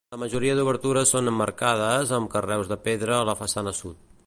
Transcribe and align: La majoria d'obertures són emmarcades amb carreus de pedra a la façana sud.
La 0.13 0.17
majoria 0.19 0.53
d'obertures 0.59 1.11
són 1.15 1.29
emmarcades 1.33 2.15
amb 2.19 2.33
carreus 2.37 2.73
de 2.73 2.79
pedra 2.89 3.17
a 3.21 3.31
la 3.33 3.39
façana 3.43 3.79
sud. 3.85 4.05